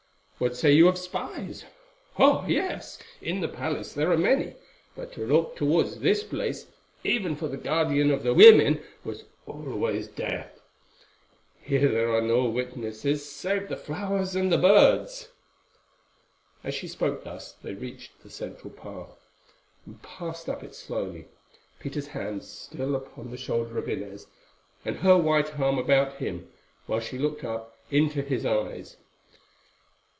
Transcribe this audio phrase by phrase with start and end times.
[0.41, 1.65] What say you of spies?
[2.17, 2.43] Oh!
[2.47, 4.55] yes, in the palace there are many,
[4.95, 6.65] but to look towards this place,
[7.03, 10.59] even for the Guardian of the Women, was always death.
[11.61, 15.29] Here there are no witnesses, save the flowers and the birds."
[16.63, 19.19] As she spoke thus they reached the central path,
[19.85, 21.27] and passed up it slowly,
[21.79, 24.25] Peter's hand still upon the shoulder of Inez,
[24.85, 26.51] and her white arm about him,
[26.87, 28.97] while she looked up into his eyes.